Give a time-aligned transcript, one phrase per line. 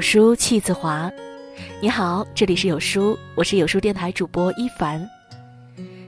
[0.00, 1.12] 有书气自华。
[1.78, 5.06] 你好，这里是有书，我是有书电台主播一凡。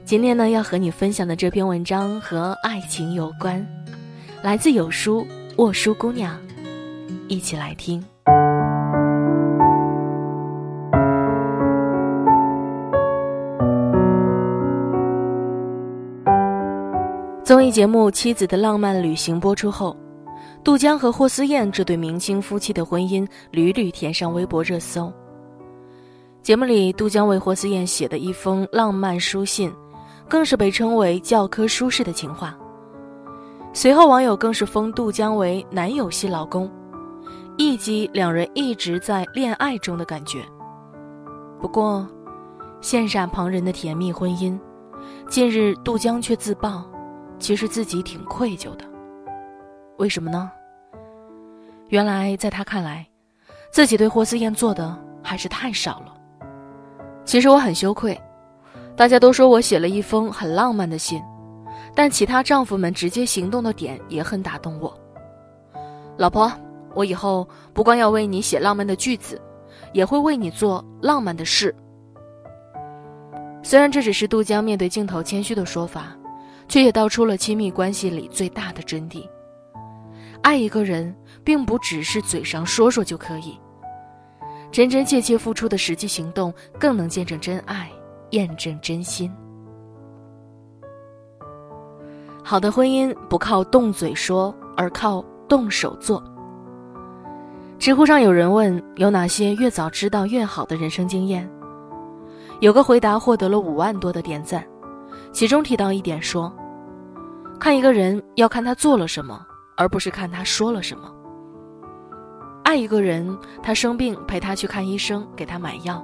[0.03, 3.63] 今天呢，要和你分享的这篇文章和爱情有关，
[4.41, 5.23] 来自有书
[5.57, 6.35] 沃书姑娘，
[7.27, 8.03] 一起来听。
[17.43, 19.95] 综艺节目《妻子的浪漫旅行》播出后。
[20.63, 25.11] 杜江和霍思燕这对明星夫妻的婚姻屡屡填上微博热搜。
[26.41, 29.69] 节目里，杜江为霍思燕写的一封浪漫书信，
[30.29, 32.57] 更是被称为教科书式的情话。
[33.73, 36.71] 随后，网友更是封杜江为男友系老公，
[37.57, 40.45] 一击两人一直在恋爱中的感觉。
[41.59, 42.07] 不过，
[42.81, 44.57] 羡煞旁人的甜蜜婚姻，
[45.29, 46.85] 近日杜江却自曝，
[47.37, 48.92] 其实自己挺愧疚的。
[49.97, 50.51] 为什么呢？
[51.89, 53.05] 原来在他看来，
[53.71, 56.13] 自己对霍思燕做的还是太少了。
[57.23, 58.19] 其实我很羞愧，
[58.95, 61.21] 大家都说我写了一封很浪漫的信，
[61.93, 64.93] 但其他丈夫们直接行动的点也很打动我。
[66.17, 66.51] 老婆，
[66.95, 69.39] 我以后不光要为你写浪漫的句子，
[69.93, 71.73] 也会为你做浪漫的事。
[73.61, 76.17] 虽然这只是杜江面对镜头谦虚的说法，
[76.67, 79.25] 却也道出了亲密关系里最大的真谛。
[80.43, 83.57] 爱一个人，并不只是嘴上说说就可以，
[84.71, 87.89] 真真切切付出的实际行动，更能见证真爱，
[88.31, 89.31] 验证真心。
[92.43, 96.21] 好的婚姻不靠动嘴说，而靠动手做。
[97.79, 101.49] 知乎上有人问有哪些越早知道越好的人生经验，
[102.59, 104.65] 有个回答获得了五万多的点赞，
[105.31, 106.53] 其中提到一点说，
[107.59, 109.47] 看一个人要看他做了什么。
[109.75, 111.13] 而不是看他说了什么。
[112.63, 116.03] 爱一个人，他生病陪他去看医生，给他买药，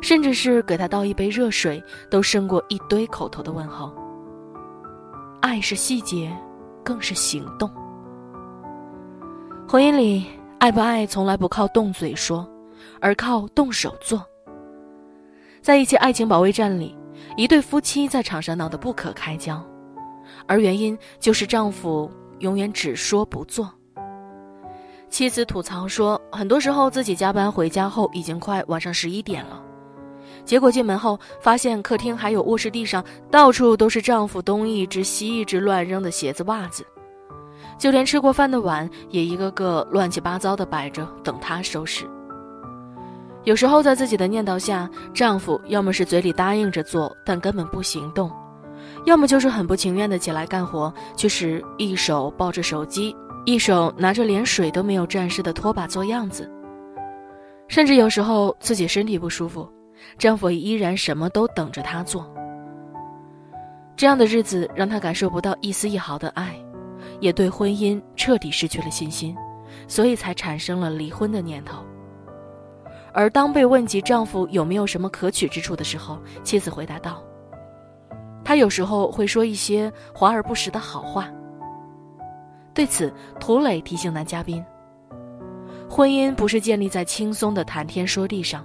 [0.00, 3.94] 甚至是给他倒一杯热水，都胜过一堆口头的问候。
[5.40, 6.36] 爱是细节，
[6.84, 7.70] 更是行动。
[9.68, 10.26] 婚姻里，
[10.58, 12.46] 爱不爱从来不靠动嘴说，
[13.00, 14.24] 而靠动手做。
[15.62, 16.96] 在一些爱情保卫战里，
[17.36, 19.64] 一对夫妻在场上闹得不可开交，
[20.46, 22.10] 而原因就是丈夫。
[22.42, 23.68] 永远只说不做。
[25.08, 29.62] 妻子吐槽说，很多时候自己加班回家后已经快晚上十一点了，
[30.44, 36.82] 结果进门后发现客厅还有卧室地上到处都是丈夫东一只西一只乱扔的鞋子袜子，
[37.78, 42.08] 就连吃过饭的碗也一个个乱七八糟的摆着等他收拾。
[43.44, 48.32] 有时候在自己的念叨下，丈夫要么是嘴里答应着做，但根本不行动。
[49.04, 53.14] 要么就是很不情愿的起来干活，却是一手抱着手机，
[53.44, 56.50] 一手拿着连水都没有沾湿的拖把做样子。
[57.68, 59.68] 甚至有时候自己身体不舒服，
[60.18, 62.30] 丈夫依然什么都等着她做。
[63.96, 66.54] 这样的日子让她感受不到一丝一毫的爱，
[67.20, 69.34] 也对婚姻彻底失去了信心，
[69.88, 71.84] 所以才产生了离婚的念头。
[73.12, 77.22] 而当被问及丈夫有没有什么可取之处的时候，妻子回答道。
[78.52, 81.26] 他有时候会说一些华而不实的好话。
[82.74, 84.62] 对此，涂磊提醒男嘉宾：
[85.88, 88.62] 婚姻不是建立在轻松的谈天说地上，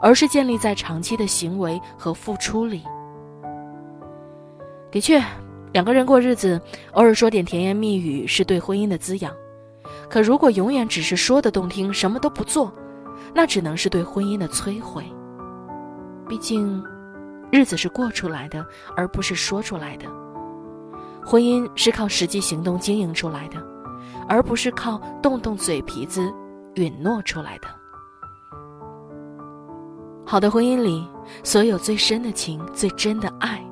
[0.00, 2.84] 而是建立在长期的行为和付出里。
[4.92, 5.20] 的确，
[5.72, 6.60] 两个人过日子，
[6.92, 9.34] 偶尔说点甜言蜜语是对婚姻的滋养。
[10.08, 12.72] 可如果永远只是说的动听，什么都不做，
[13.34, 15.04] 那只能是对婚姻的摧毁。
[16.28, 16.80] 毕竟。
[17.50, 18.64] 日子是过出来的，
[18.96, 20.06] 而不是说出来的；
[21.24, 23.56] 婚姻是靠实际行动经营出来的，
[24.28, 26.32] 而不是靠动动嘴皮子
[26.74, 27.68] 允诺出来的。
[30.24, 31.08] 好的婚姻里，
[31.44, 33.64] 所有最深的情、最真的爱，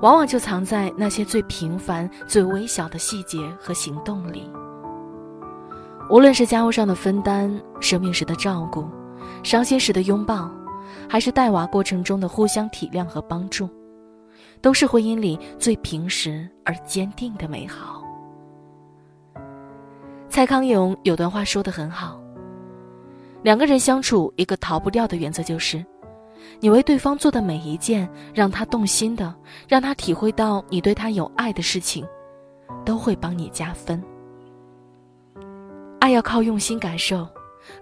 [0.00, 4.50] 往往就藏在那些最平凡、最微小的细节和行动里。
[6.08, 8.88] 无论是家务上的分担、生病时的照顾、
[9.42, 10.50] 伤心时的拥抱。
[11.08, 13.68] 还是带娃过程中的互相体谅和帮助，
[14.60, 18.02] 都是婚姻里最平实而坚定的美好。
[20.28, 22.20] 蔡康永有段话说的很好：
[23.42, 25.84] 两个人相处，一个逃不掉的原则就是，
[26.60, 29.34] 你为对方做的每一件让他动心的、
[29.66, 32.06] 让他体会到你对他有爱的事情，
[32.84, 34.02] 都会帮你加分。
[35.98, 37.26] 爱要靠用心感受，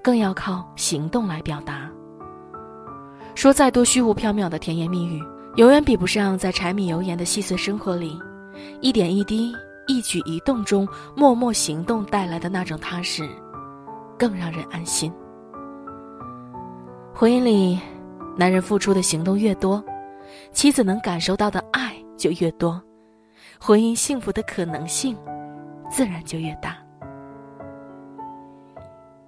[0.00, 1.90] 更要靠行动来表达。
[3.36, 5.22] 说再多虚无缥缈的甜言蜜语，
[5.56, 8.18] 永远比不上在柴米油盐的细碎生活里，
[8.80, 9.52] 一点一滴、
[9.86, 13.28] 一举一动中默默行动带来的那种踏实，
[14.18, 15.12] 更让人安心。
[17.14, 17.78] 婚姻里，
[18.38, 19.84] 男人付出的行动越多，
[20.50, 22.82] 妻子能感受到的爱就越多，
[23.60, 25.14] 婚姻幸福的可能性
[25.90, 26.74] 自然就越大。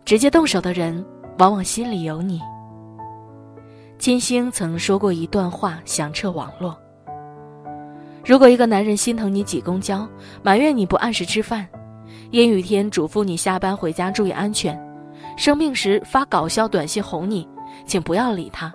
[0.07, 1.05] 直接动手的人，
[1.39, 2.41] 往往心里有你。
[3.99, 6.77] 金星曾说过一段话，响彻网络：
[8.25, 10.09] 如果一个男人心疼你挤公交，
[10.41, 11.67] 埋怨你不按时吃饭，
[12.31, 14.81] 阴雨天嘱咐你下班回家注意安全，
[15.37, 17.47] 生病时发搞笑短信哄你。
[17.87, 18.73] 请不要理他，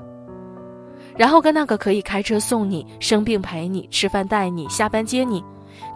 [1.18, 5.44] 然后跟那个可以开车送你、生病陪你、吃饭带你、下班接你、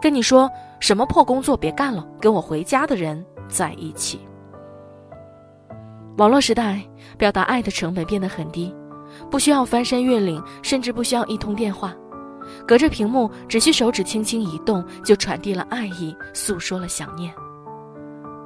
[0.00, 4.18] 跟你说什么破工作别干了，跟我回家的人在一起。
[6.16, 6.82] 网络时代，
[7.16, 8.74] 表达爱的成本变得很低，
[9.30, 11.94] 不需要翻山越岭，甚至不需要一通电话，
[12.66, 17.32] 隔着屏幕，只需手指轻轻一动，就传递了爱意，诉说了想念。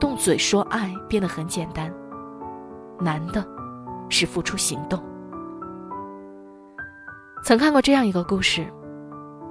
[0.01, 1.93] 动嘴说爱变得很简单，
[3.01, 3.45] 难的。
[4.09, 5.03] 是付出行动。
[7.43, 8.71] 曾看过这样一个故事：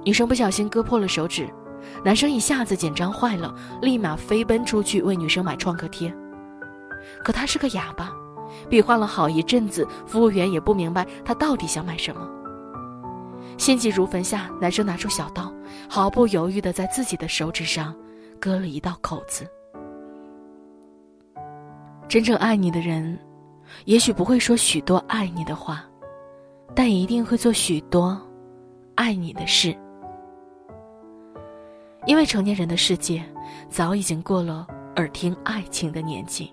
[0.04, 1.48] 女生不小心割破了手指，
[2.04, 6.14] 男生一下子紧张坏了，立马飞奔出去为女生买创可贴。
[7.24, 8.12] 可他是个哑巴，
[8.72, 12.26] 比划了好一阵子，服务员也不明白他到底想买什么。
[13.58, 15.52] 心急如焚下，男生拿出小刀，
[15.90, 17.94] 毫不犹豫地在自己的手指上
[18.40, 19.46] 割了一道口子。
[22.08, 23.18] 真正爱你的人。
[23.84, 25.84] 也许不会说许多爱你的话，
[26.74, 28.18] 但一定会做许多
[28.94, 29.76] 爱你的事。
[32.06, 33.22] 因为成年人的世界
[33.68, 34.66] 早已经过了
[34.96, 36.52] 耳听爱情的年纪，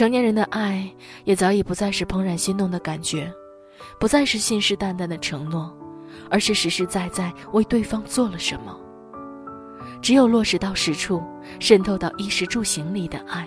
[0.00, 0.90] 成年人的爱
[1.24, 3.30] 也早已不再是怦然心动的感觉，
[3.98, 5.70] 不再是信誓旦旦的承诺，
[6.30, 8.74] 而是实实在在为对方做了什么。
[10.00, 11.22] 只有落实到实处，
[11.58, 13.46] 渗透到衣食住行里的爱。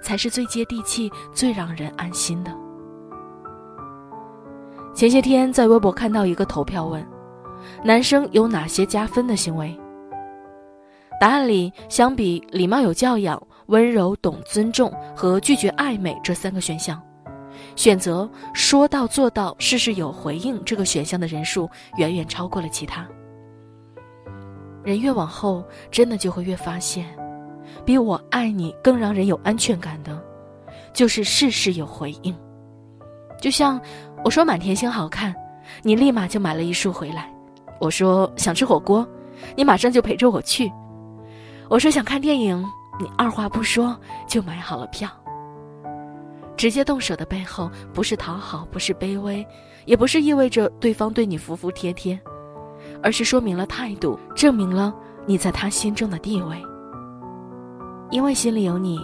[0.00, 2.56] 才是最接地气、最让人安心的。
[4.94, 7.04] 前些天在微博看到一个投票问：
[7.82, 9.76] 男生有哪些加分的行为？
[11.20, 17.00] 答案里，相比礼貌有教养、温柔懂尊重和拒绝暧昧这三个选项，
[17.76, 21.68] 选择说到做到、事事有回应这个选项的人数
[21.98, 23.06] 远远超过了其他。
[24.82, 27.06] 人越往后，真的就会越发现。
[27.84, 30.18] 比我爱你更让人有安全感的，
[30.94, 32.34] 就是事事有回应。
[33.38, 33.78] 就像
[34.24, 35.34] 我说满天星好看，
[35.82, 37.24] 你立马就买了一束回来；
[37.78, 39.06] 我说想吃火锅，
[39.54, 40.72] 你马上就陪着我去；
[41.68, 42.64] 我说想看电影，
[42.98, 45.08] 你二话不说就买好了票。
[46.56, 49.46] 直接动手的背后，不是讨好，不是卑微，
[49.84, 52.18] 也不是意味着对方对你服服帖帖，
[53.00, 54.92] 而是说明了态度，证明了
[55.24, 56.60] 你在他心中的地位。
[58.10, 58.98] 因为心里有你，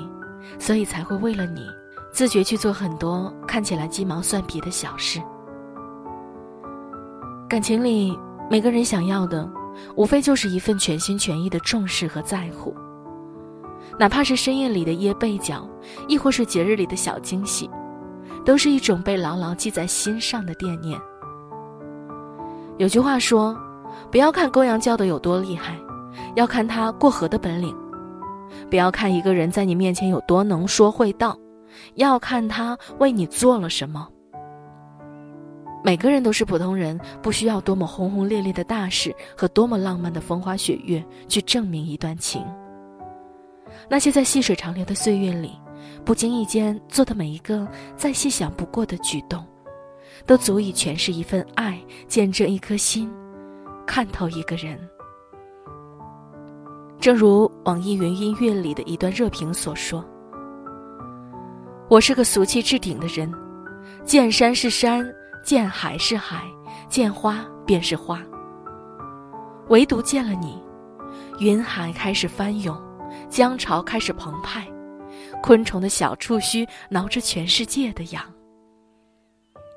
[0.58, 1.64] 所以才会为了你，
[2.12, 5.22] 自觉去做很多看起来鸡毛蒜皮的小事。
[7.48, 8.18] 感情里，
[8.50, 9.48] 每个人想要的，
[9.94, 12.74] 无非就是一份全心全意的重视和在乎。
[13.98, 15.68] 哪怕是深夜里的掖被角，
[16.08, 17.70] 亦或是节日里的小惊喜，
[18.44, 20.98] 都是一种被牢牢记在心上的惦念。
[22.76, 23.56] 有句话说
[24.10, 25.78] ：“不要看公羊叫的有多厉害，
[26.34, 27.74] 要看他过河的本领。”
[28.70, 31.36] 不要看一个人在你面前有多能说会道，
[31.94, 34.08] 要看他为你做了什么。
[35.82, 42.44] 每个人都是普通人，不需要多么轰轰烈烈的大事和多么浪漫的风花雪月去证明一段情。
[43.88, 45.52] 那些在细水长流的岁月里，
[46.04, 49.44] 不经意间做的每一个再细想不过的举动，
[50.26, 53.12] 都足以诠释一份爱，见证一颗心，
[53.86, 54.78] 看透一个人。
[57.00, 60.02] 正如网易云音乐里的一段热评所说
[61.90, 63.30] ：“我是个俗气至顶的人，
[64.04, 65.06] 见山是山，
[65.44, 66.42] 见海是海，
[66.88, 68.22] 见花便是花。
[69.68, 70.62] 唯独见了你，
[71.38, 72.74] 云海开始翻涌，
[73.34, 74.64] 江潮开始澎湃，
[75.42, 78.22] 昆虫的小触须挠着全世界的痒。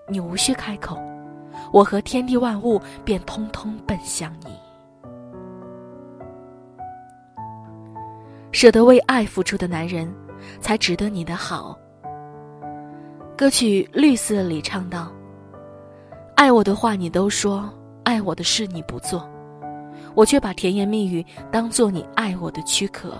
[0.08, 0.96] 你无需开口，
[1.74, 4.52] 我和天地万物便通通奔向你。”
[8.54, 10.08] 舍得为爱付出的男人，
[10.62, 11.76] 才值得你的好。
[13.36, 15.12] 歌曲《绿色》里唱道
[16.38, 17.68] ：“爱我的话你都说，
[18.04, 19.28] 爱我的事你不做，
[20.14, 23.20] 我却把甜言蜜语当做你爱我的躯壳。”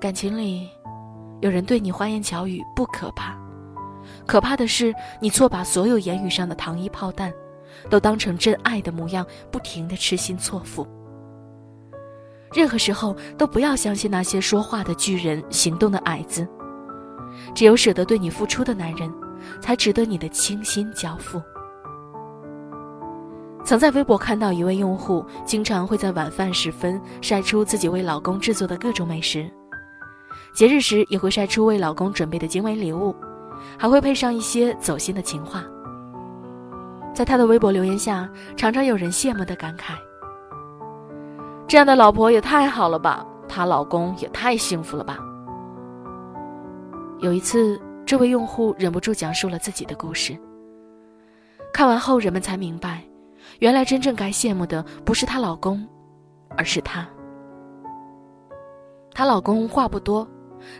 [0.00, 0.68] 感情里，
[1.40, 3.36] 有人对你花言巧语不可怕，
[4.26, 7.32] 可怕的是你错把所有言语上的糖衣炮弹，
[7.90, 10.86] 都当成真爱的模样，不停的痴心错付。
[12.52, 16.46] 任何时候都不要相信那些说话的巨人，行动的矮子。
[17.52, 19.12] 只有舍得对你付出的男人，
[19.60, 21.42] 才值得你的倾心交付。
[23.64, 29.50] 曾在微博看到一位用户，经常会在晚饭时分晒出自己为老公制作的各种美食，
[30.52, 33.14] 节日时也会晒出为老公准备的精美礼物，
[33.78, 35.64] 还会配上一些走心的情话。
[37.14, 39.94] 在他的微博留言下，常常有人羡慕的感慨
[41.66, 45.18] ：“这样的老婆也太好了吧，她老公也太幸福了吧。”
[47.20, 50.36] 有一次，这位用户忍不住讲述了自己的故事。
[51.72, 53.02] 看完后，人们才明白。
[53.60, 55.84] 原来真正该羡慕的不是她老公，
[56.56, 57.06] 而是她。
[59.12, 60.26] 她老公话不多，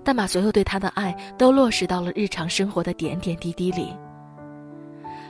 [0.05, 3.95] 但把所有对她的爱都落实到了日常生活的点点滴滴里。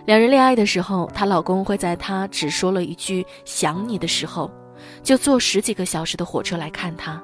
[0.07, 4.51] 两人恋爱的时候，她老公会在她只说了一句“想你”的时候，
[5.03, 7.21] 就坐十几个小时的火车来看她；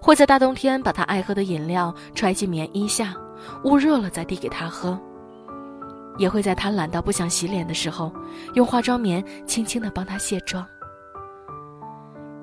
[0.00, 3.14] 会在大冬天把她爱喝的饮料揣进棉衣下，
[3.64, 4.96] 捂热了再递给她喝。
[6.18, 8.12] 也会在她懒到不想洗脸的时候，
[8.54, 10.64] 用化妆棉轻轻地帮她卸妆。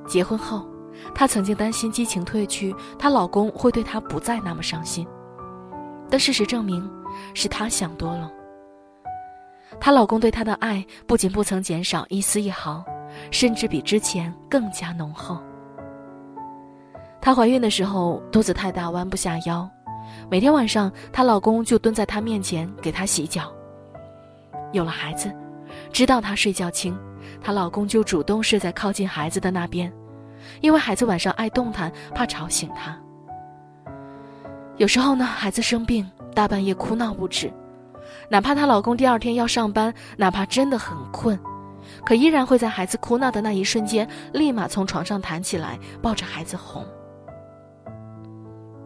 [0.07, 0.67] 结婚后，
[1.13, 5.07] 她曾经担心激情褪去，她老公会对她不再那么上心，
[6.09, 6.89] 但事实证明，
[7.33, 8.31] 是她想多了。
[9.79, 12.83] 她老公对她的爱不仅不曾减少一丝一毫，
[13.31, 15.37] 甚至比之前更加浓厚。
[17.21, 19.69] 她怀孕的时候肚子太大，弯不下腰，
[20.29, 23.51] 每天晚上她老公就蹲在她面前给她洗脚。
[24.71, 25.33] 有了孩子，
[25.91, 26.97] 知道她睡觉轻，
[27.41, 29.91] 她老公就主动睡在靠近孩子的那边，
[30.61, 32.97] 因为孩子晚上爱动弹，怕吵醒他。
[34.77, 37.51] 有时候呢，孩子生病，大半夜哭闹不止，
[38.29, 41.37] 哪怕她老公第二天要上班，哪怕真的很困，
[42.05, 46.85] 可依然会在孩子哭闹的那一瞬间，立马从床上弹起来，抱着孩子哄。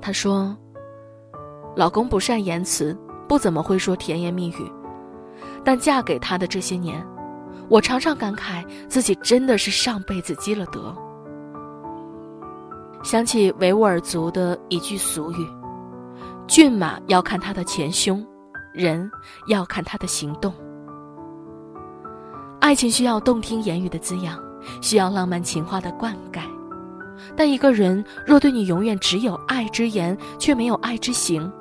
[0.01, 0.57] 她说
[1.77, 4.71] ：“老公不善言辞，不怎么会说甜言蜜语。”
[5.63, 7.05] 但嫁给他的这些年，
[7.69, 10.93] 我常常感慨自己真的是上辈子积了德。
[13.03, 15.47] 想起维吾尔族的一句俗语
[16.47, 18.25] ：“骏马要看它的前胸，
[18.73, 19.11] 人
[19.47, 20.53] 要看他的行动。”
[22.61, 24.41] 爱情需要动听言语的滋养，
[24.81, 26.41] 需要浪漫情话的灌溉，
[27.35, 31.51] 但一个人若对你永远只有爱之言，却没有爱之行，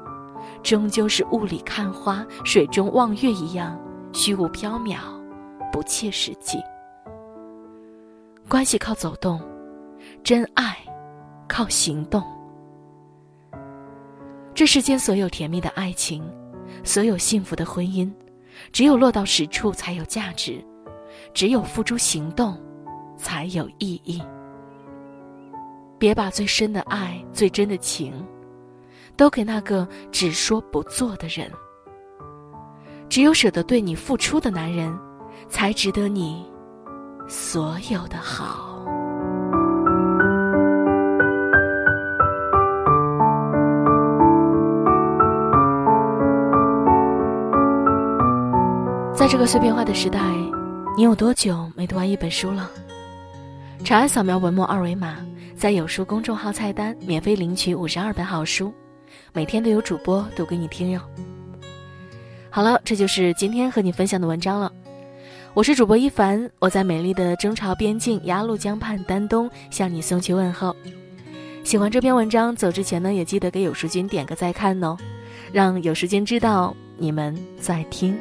[0.63, 3.77] 终究是雾里看花、水中望月一样。
[4.13, 4.99] 虚无缥缈，
[5.73, 6.59] 不切实际。
[8.49, 9.41] 关系靠走动，
[10.23, 10.77] 真爱
[11.53, 12.25] 靠行动。
[14.55, 16.25] 这世间所有甜蜜的爱情，
[16.83, 18.11] 所有幸福的婚姻，
[18.73, 20.65] 只有落到实处才有价值，
[21.35, 22.59] 只有付诸行动，
[23.19, 24.23] 才有意义。
[25.99, 28.15] 别把最深的爱、最真的情，
[29.15, 31.53] 都给那个只说不做的人。
[33.11, 34.99] 只有舍得对你付出的男人，
[35.51, 36.51] 才值得你
[37.29, 38.72] 所有的好。
[49.23, 50.19] 在这个碎片化的时代，
[50.97, 52.69] 你有多久没读完一本书了？
[53.85, 55.25] 长按扫描文末二维码，
[55.57, 58.75] 在有书公众号菜单免费领取五十二本好书，
[59.33, 61.01] 每天都有主播读给你听哟。
[62.51, 64.73] 好了，这就是今天和你分享的文章了。
[65.55, 70.75] 我是主播一凡，我在美丽的中朝边境鸭绿江畔丹东向你送去问候。
[71.63, 74.97] 喜欢这篇文章，走之前呢也记得给有书君点个再看哦，
[75.53, 78.19] 让有书君知道你们在听。